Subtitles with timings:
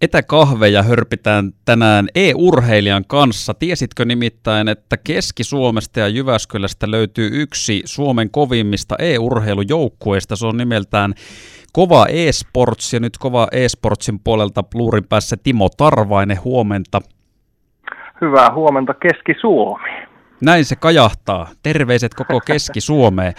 [0.00, 3.54] Etäkahveja hörpitään tänään e-urheilijan kanssa.
[3.54, 10.36] Tiesitkö nimittäin, että Keski-Suomesta ja Jyväskylästä löytyy yksi Suomen kovimmista e-urheilujoukkueista.
[10.36, 11.14] Se on nimeltään
[11.72, 16.44] Kova e-sports ja nyt Kova e-sportsin puolelta luurin päässä Timo Tarvainen.
[16.44, 17.00] Huomenta.
[18.20, 19.90] Hyvää huomenta Keski-Suomi.
[20.40, 21.50] Näin se kajahtaa.
[21.62, 23.34] Terveiset koko Keski-Suomeen.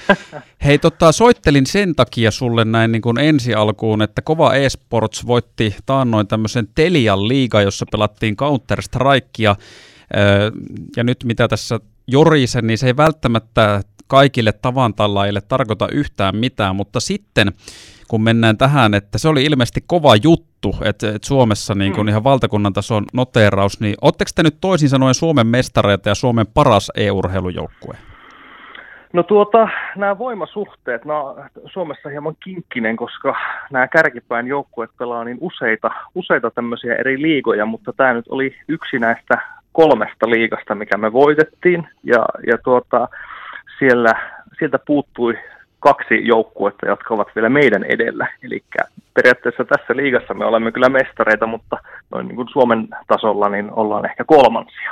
[0.66, 5.76] Hei, tota, soittelin sen takia sulle näin niin kuin ensi alkuun, että Kova Esports voitti
[5.86, 9.56] taannoin tämmöisen Telian liiga, jossa pelattiin Counter-Strikea.
[10.96, 17.00] Ja nyt mitä tässä jorisen, niin se ei välttämättä kaikille tavantallaille tarkoita yhtään mitään, mutta
[17.00, 17.54] sitten
[18.08, 22.10] kun mennään tähän, että se oli ilmeisesti kova juttu, että, että Suomessa niin kuin mm.
[22.10, 26.92] ihan valtakunnan tason noteeraus, niin oletteko te nyt toisin sanoen Suomen mestareita ja Suomen paras
[26.96, 27.98] e-urheilujoukkue?
[29.14, 33.36] No tuota, nämä voimasuhteet, nämä on Suomessa hieman kinkkinen, koska
[33.72, 39.00] nämä kärkipäin joukkueet pelaa niin useita, useita tämmöisiä eri liigoja, mutta tämä nyt oli yksi
[39.00, 43.08] näistä kolmesta liigasta, mikä me voitettiin, ja, ja tuota,
[43.80, 44.14] siellä,
[44.60, 45.38] sieltä puuttui
[45.80, 48.28] kaksi joukkuetta, jotka ovat vielä meidän edellä.
[48.44, 48.64] Eli
[49.14, 51.78] periaatteessa tässä liigassa me olemme kyllä mestareita, mutta
[52.12, 54.92] noin niin kuin Suomen tasolla niin ollaan ehkä kolmansia.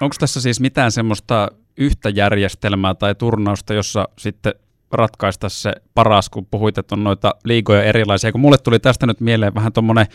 [0.00, 4.54] Onko tässä siis mitään semmoista yhtä järjestelmää tai turnausta, jossa sitten
[4.92, 8.32] ratkaista se paras, kun puhuit, että on noita liigoja erilaisia.
[8.32, 10.06] Kun mulle tuli tästä nyt mieleen vähän tuommoinen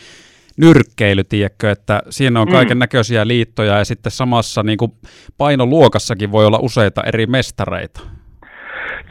[0.58, 2.52] nyrkkeily, tiedätkö, että siinä on mm.
[2.52, 4.92] kaiken näköisiä liittoja ja sitten samassa niin kuin
[5.38, 8.02] painoluokassakin voi olla useita eri mestareita.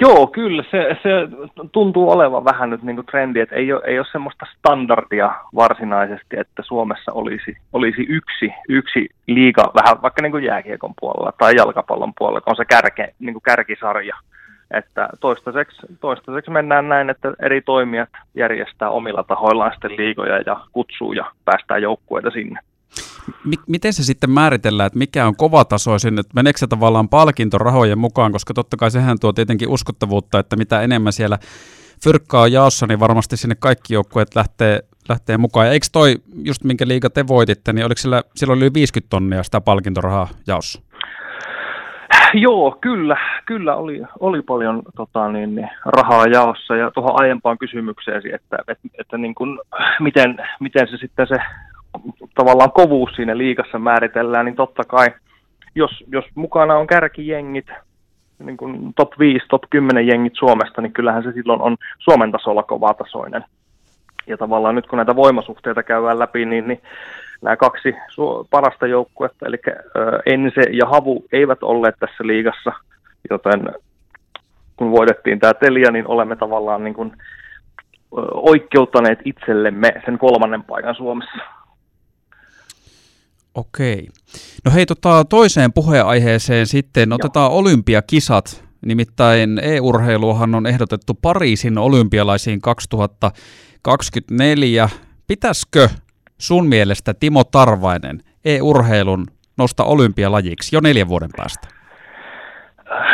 [0.01, 0.65] Joo, kyllä.
[0.71, 1.11] Se, se
[1.73, 6.37] tuntuu olevan vähän nyt niin kuin trendi, että ei ole, ei ole semmoista standardia varsinaisesti,
[6.39, 12.13] että Suomessa olisi, olisi yksi, yksi liiga, vähän vaikka niin kuin jääkiekon puolella tai jalkapallon
[12.19, 14.17] puolella, on se kärke, niin kuin kärkisarja.
[14.71, 21.13] Että toistaiseksi, toistaiseksi mennään näin, että eri toimijat järjestää omilla tahoillaan sitten liigoja ja kutsuu
[21.13, 22.61] ja päästään joukkueita sinne
[23.67, 28.55] miten se sitten määritellään, että mikä on kovatasoisin, että meneekö se tavallaan palkintorahojen mukaan, koska
[28.55, 31.39] totta kai sehän tuo tietenkin uskottavuutta, että mitä enemmän siellä
[32.05, 35.67] fyrkkaa on jaossa, niin varmasti sinne kaikki joukkueet lähtee, lähtee mukaan.
[35.67, 39.11] Ja eikö toi, just minkä liiga te voititte, niin oliko siellä, siellä oli yli 50
[39.11, 40.83] tonnia sitä palkintorahaa jaossa?
[42.35, 43.17] Joo, kyllä,
[43.47, 48.89] kyllä oli, oli paljon tota, niin, niin, rahaa jaossa ja tuohon aiempaan kysymykseesi, että, että,
[49.01, 49.59] että niin kuin,
[50.01, 51.37] miten, miten se sitten se
[52.35, 55.09] tavallaan kovuus siinä liikassa määritellään, niin totta kai,
[55.75, 57.67] jos, jos mukana on kärkijengit,
[58.39, 62.63] niin kuin top 5, top 10 jengit Suomesta, niin kyllähän se silloin on Suomen tasolla
[62.63, 63.45] kovatasoinen.
[64.27, 66.81] Ja tavallaan nyt kun näitä voimasuhteita käydään läpi, niin, niin
[67.43, 67.95] nämä kaksi
[68.51, 69.57] parasta joukkuetta, eli
[70.27, 72.73] Ense ja Havu, eivät olleet tässä liigassa,
[73.31, 73.69] joten
[74.77, 77.13] kun voitettiin tämä Telia, niin olemme tavallaan niin kuin
[78.33, 81.56] oikeuttaneet itsellemme sen kolmannen paikan Suomessa.
[83.57, 84.09] Okei.
[84.65, 87.59] No hei, tota, toiseen puheenaiheeseen sitten otetaan Joo.
[87.59, 88.65] olympiakisat.
[88.87, 94.89] Nimittäin e-urheiluhan on ehdotettu Pariisin olympialaisiin 2024.
[95.27, 95.89] Pitäisikö
[96.39, 99.27] sun mielestä Timo Tarvainen e-urheilun
[99.59, 101.76] nosta olympialajiksi jo neljän vuoden päästä?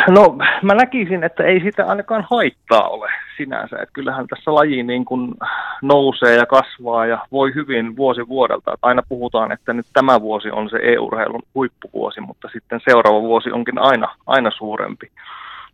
[0.09, 3.75] No mä näkisin, että ei sitä ainakaan haittaa ole sinänsä.
[3.75, 5.33] Että kyllähän tässä laji niin kuin
[5.81, 8.73] nousee ja kasvaa ja voi hyvin vuosi vuodelta.
[8.73, 13.51] Että aina puhutaan, että nyt tämä vuosi on se e-urheilun huippuvuosi, mutta sitten seuraava vuosi
[13.51, 15.11] onkin aina, aina suurempi.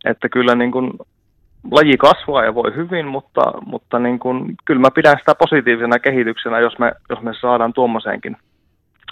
[0.04, 0.90] Että kyllä niin kuin
[1.70, 6.60] laji kasvaa ja voi hyvin, mutta, mutta niin kuin, kyllä mä pidän sitä positiivisena kehityksenä,
[6.60, 8.36] jos me, jos me saadaan tuommoiseenkin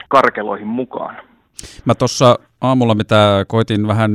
[0.08, 1.16] karkeloihin mukaan.
[1.84, 4.10] Mä tuossa aamulla, mitä koitin vähän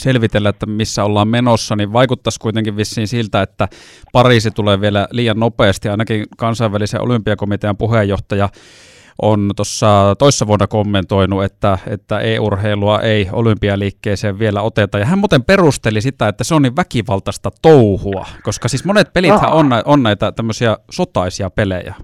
[0.00, 3.68] selvitellä, että missä ollaan menossa, niin vaikuttaisi kuitenkin vissiin siltä, että
[4.12, 5.88] Pariisi tulee vielä liian nopeasti.
[5.88, 8.48] Ainakin kansainvälisen olympiakomitean puheenjohtaja
[9.22, 14.98] on tuossa toissa vuonna kommentoinut, että, että e-urheilua ei olympialiikkeeseen vielä oteta.
[14.98, 19.32] Ja hän muuten perusteli sitä, että se on niin väkivaltaista touhua, koska siis monet pelit
[19.50, 21.94] on, on näitä tämmöisiä sotaisia pelejä.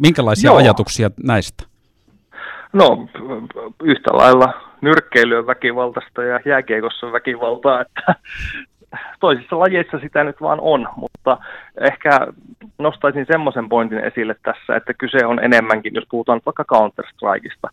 [0.00, 0.56] Minkälaisia Joo.
[0.56, 1.64] ajatuksia näistä?
[2.72, 3.08] No
[3.82, 4.52] yhtä lailla
[4.84, 8.14] nyrkkeily on väkivaltaista ja jääkiekossa on väkivaltaa, että
[9.20, 11.38] toisissa lajeissa sitä nyt vaan on, mutta
[11.80, 12.10] ehkä
[12.78, 17.70] nostaisin semmoisen pointin esille tässä, että kyse on enemmänkin, jos puhutaan vaikka Counter-Strikeista,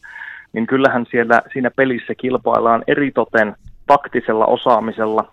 [0.54, 3.56] niin kyllähän siellä siinä pelissä kilpaillaan eritoten
[3.88, 5.32] taktisella osaamisella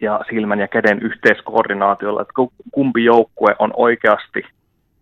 [0.00, 2.34] ja silmän ja käden yhteiskoordinaatiolla, että
[2.72, 4.42] kumpi joukkue on oikeasti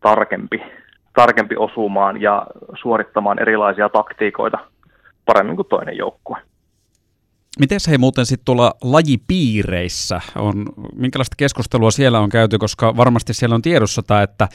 [0.01, 0.63] tarkempi,
[1.15, 4.59] tarkempi osumaan ja suorittamaan erilaisia taktiikoita
[5.29, 6.39] paremmin kuin toinen joukkue.
[7.59, 10.67] Miten se muuten sitten tuolla lajipiireissä on,
[10.97, 14.49] minkälaista keskustelua siellä on käyty, koska varmasti siellä on tiedossa että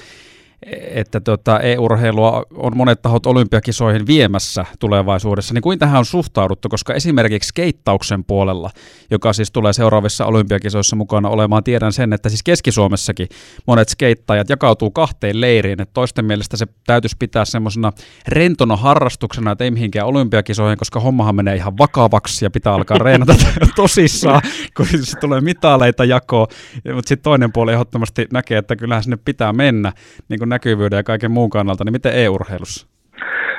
[0.72, 6.94] että tota, e-urheilua on monet tahot olympiakisoihin viemässä tulevaisuudessa, niin kuin tähän on suhtauduttu, koska
[6.94, 8.70] esimerkiksi skeittauksen puolella,
[9.12, 13.28] joka siis tulee seuraavissa olympiakisoissa mukana olemaan, tiedän sen, että siis Keski-Suomessakin
[13.68, 17.92] monet skeittajat jakautuu kahteen leiriin, että toisten mielestä se täytyisi pitää semmoisena
[18.28, 23.36] rentona harrastuksena, että ei mihinkään olympiakisoihin, koska hommahan menee ihan vakavaksi ja pitää alkaa reenata
[23.76, 24.42] tosissaan,
[24.78, 26.48] kun se tulee mitaleita jakoon,
[26.96, 29.94] mutta sitten toinen puoli ehdottomasti näkee, että kyllähän sinne pitää mennä,
[30.30, 32.88] niin kuin näkyvyyden ja kaiken muun kannalta, niin miten e-urheilussa?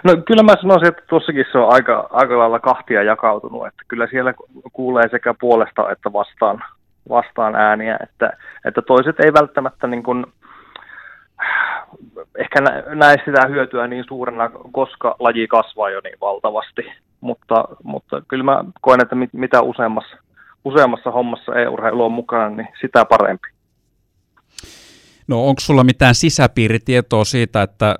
[0.04, 4.06] No kyllä mä sanoisin, että tuossakin se on aika, aika lailla kahtia jakautunut, että kyllä
[4.06, 4.34] siellä
[4.72, 6.64] kuulee sekä puolesta että vastaan,
[7.08, 8.30] vastaan ääniä, että,
[8.64, 10.26] että toiset ei välttämättä niin kuin,
[12.38, 12.60] ehkä
[12.94, 16.82] näe sitä hyötyä niin suurena, koska laji kasvaa jo niin valtavasti,
[17.20, 20.16] mutta, mutta kyllä mä koen, että mit, mitä useammassa,
[20.64, 23.53] useammassa hommassa e-urheilu on mukana, niin sitä parempi.
[25.26, 27.96] No onko sulla mitään sisäpiiritietoa siitä, että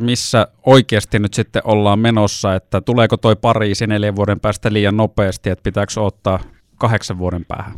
[0.00, 5.50] missä oikeasti nyt sitten ollaan menossa, että tuleeko toi Pariisi neljän vuoden päästä liian nopeasti,
[5.50, 6.38] että pitääkö ottaa
[6.78, 7.74] kahdeksan vuoden päähän?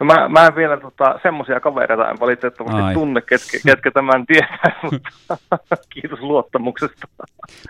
[0.00, 2.94] No mä, mä en vielä tota, semmoisia kavereita en valitettavasti Ai.
[2.94, 7.08] tunne, ketkä, ketkä tämän tietää, mutta kiitos luottamuksesta.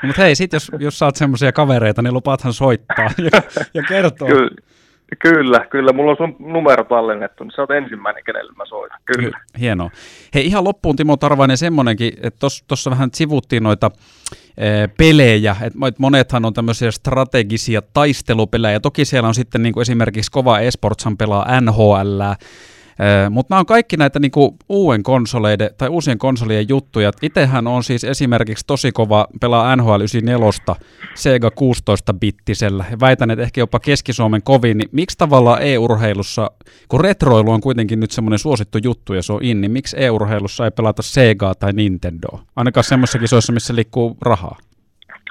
[0.02, 3.42] No, mutta hei, sit jos, jos saat semmoisia kavereita, niin lupaathan soittaa ja,
[3.74, 4.28] ja kertoa.
[4.28, 4.50] Kyllä,
[5.18, 5.92] Kyllä, kyllä.
[5.92, 9.00] Mulla on sun numero tallennettu, niin sä oot ensimmäinen, kenelle mä soitan.
[9.04, 9.38] Kyllä.
[9.60, 9.90] Hienoa.
[10.34, 13.90] Hei, ihan loppuun Timo Tarvainen semmonenkin, että tuossa vähän sivuttiin noita
[14.56, 18.80] e, pelejä, että monethan on tämmöisiä strategisia taistelupelejä.
[18.80, 22.20] Toki siellä on sitten niin kuin esimerkiksi Kova Esportsan pelaa NHL,
[23.30, 27.10] mutta nämä on kaikki näitä niinku uuden konsoleiden tai uusien konsolien juttuja.
[27.22, 30.74] Itsehän on siis esimerkiksi tosi kova pelaa NHL 94
[31.14, 32.84] Sega 16-bittisellä.
[33.00, 34.78] Väitän, että ehkä jopa Keski-Suomen kovin.
[34.78, 36.50] Niin miksi tavallaan e-urheilussa,
[36.88, 40.64] kun retroilu on kuitenkin nyt semmoinen suosittu juttu ja se on in, niin miksi e-urheilussa
[40.64, 42.42] ei pelata Segaa tai Nintendoa?
[42.56, 44.56] Ainakaan semmoisessa kisoissa, missä liikkuu rahaa.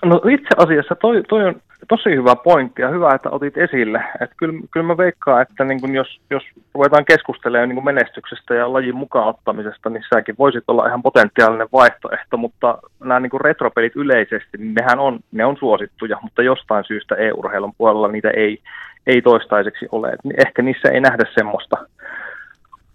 [0.05, 4.03] No itse asiassa toi, toi on tosi hyvä pointti ja hyvä, että otit esille.
[4.21, 6.43] Että kyllä, kyllä mä veikkaan, että niin kun jos, jos
[6.73, 12.37] ruvetaan keskustelemaan niin menestyksestä ja lajin mukaan ottamisesta, niin säkin voisit olla ihan potentiaalinen vaihtoehto,
[12.37, 17.73] mutta nämä niin retropelit yleisesti, niin nehän on, ne on suosittuja, mutta jostain syystä e-urheilun
[17.77, 18.59] puolella niitä ei,
[19.07, 20.09] ei toistaiseksi ole.
[20.09, 21.77] Et ehkä niissä ei nähdä semmoista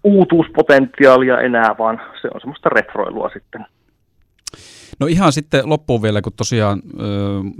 [0.03, 3.65] uutuuspotentiaalia enää, vaan se on semmoista retroilua sitten.
[4.99, 6.81] No ihan sitten loppuun vielä, kun tosiaan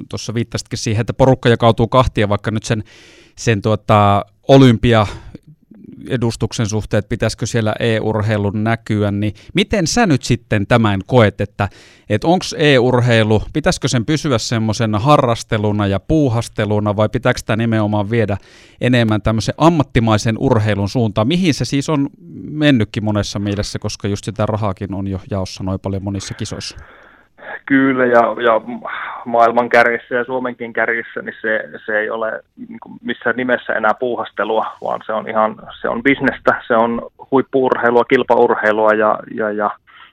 [0.09, 2.83] tuossa viittasitkin siihen, että porukka jakautuu kahtia, vaikka nyt sen,
[3.38, 5.07] sen tuota, olympia
[6.07, 11.69] edustuksen suhteen, että pitäisikö siellä e-urheilun näkyä, niin miten sä nyt sitten tämän koet, että,
[12.09, 18.38] että onko e-urheilu, pitäisikö sen pysyä semmoisena harrasteluna ja puuhasteluna vai pitääkö sitä nimenomaan viedä
[18.81, 22.09] enemmän tämmöisen ammattimaisen urheilun suuntaan, mihin se siis on
[22.50, 26.77] mennytkin monessa mielessä, koska just sitä rahaakin on jo jaossa noin paljon monissa kisoissa?
[27.65, 28.62] Kyllä, ja, ja
[29.25, 34.65] maailman kärjessä ja Suomenkin kärjessä, niin se, se ei ole niin missään nimessä enää puuhastelua,
[34.81, 37.01] vaan se on ihan, se on bisnestä, se on
[37.31, 39.71] huippuurheilua, kilpaurheilua, ja, ja, ja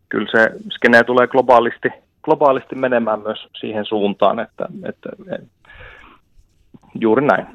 [0.09, 1.89] kyllä se skene tulee globaalisti,
[2.23, 5.47] globaalisti menemään myös siihen suuntaan, että, että, että
[6.95, 7.47] juuri näin.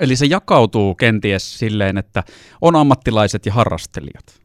[0.00, 2.22] Eli se jakautuu kenties silleen, että
[2.60, 4.42] on ammattilaiset ja harrastelijat?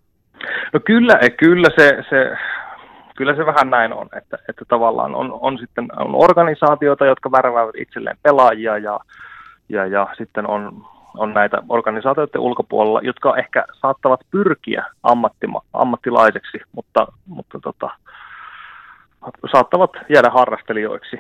[0.74, 2.38] No kyllä, kyllä se, se
[3.18, 7.76] kyllä se vähän näin on, että, että tavallaan on, on sitten on organisaatioita, jotka värväävät
[7.78, 9.00] itselleen pelaajia ja,
[9.70, 10.86] ja, ja sitten on,
[11.18, 17.90] on näitä organisaatioiden ulkopuolella, jotka ehkä saattavat pyrkiä ammattima, ammattilaiseksi, mutta, mutta tota,
[19.52, 21.18] saattavat jäädä harrastelijoiksi.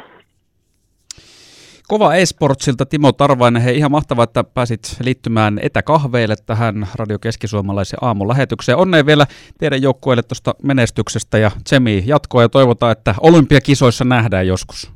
[1.87, 3.61] Kova eSportsilta Timo Tarvainen.
[3.61, 8.77] Hei, ihan mahtavaa, että pääsit liittymään etäkahveille tähän Radio Keski-Suomalaisen aamulähetykseen.
[8.77, 9.27] Onnea vielä
[9.57, 14.91] teidän joukkueelle tuosta menestyksestä ja Tsemi jatkoa ja toivotaan, että olympiakisoissa nähdään joskus.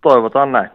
[0.00, 0.70] Toivotaan näin.